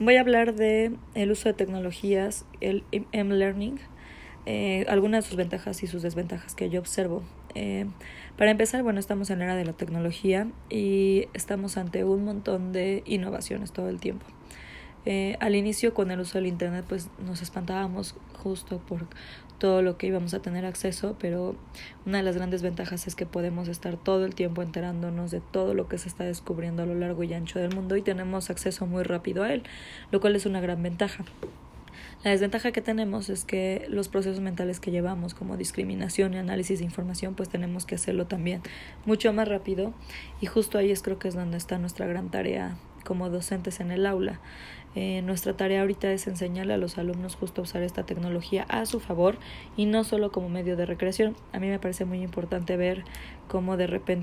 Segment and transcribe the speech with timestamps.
[0.00, 3.78] Voy a hablar de el uso de tecnologías, el M-Learning,
[4.44, 7.22] eh, algunas de sus ventajas y sus desventajas que yo observo.
[7.54, 7.86] Eh,
[8.36, 12.72] para empezar, bueno, estamos en la era de la tecnología y estamos ante un montón
[12.72, 14.26] de innovaciones todo el tiempo.
[15.06, 19.06] Eh, al inicio con el uso del Internet pues nos espantábamos justo por
[19.58, 21.56] todo lo que íbamos a tener acceso, pero
[22.06, 25.74] una de las grandes ventajas es que podemos estar todo el tiempo enterándonos de todo
[25.74, 28.86] lo que se está descubriendo a lo largo y ancho del mundo y tenemos acceso
[28.86, 29.62] muy rápido a él,
[30.10, 31.24] lo cual es una gran ventaja.
[32.24, 36.78] La desventaja que tenemos es que los procesos mentales que llevamos, como discriminación y análisis
[36.78, 38.62] de información, pues tenemos que hacerlo también
[39.04, 39.92] mucho más rápido
[40.40, 43.90] y justo ahí es creo que es donde está nuestra gran tarea como docentes en
[43.90, 44.40] el aula.
[44.96, 48.86] Eh, nuestra tarea ahorita es enseñarle a los alumnos justo a usar esta tecnología a
[48.86, 49.38] su favor
[49.76, 51.34] y no solo como medio de recreación.
[51.52, 53.04] A mí me parece muy importante ver
[53.48, 54.14] cómo de repente